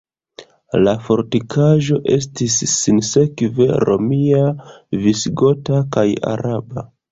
La 0.85 0.93
fortikaĵo 1.09 1.97
estis 2.15 2.55
sinsekve 2.71 3.69
romia, 3.91 4.41
visigota 5.07 5.85
kaj 5.99 6.09
araba. 6.35 6.89